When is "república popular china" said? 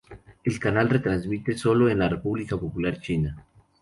2.09-3.45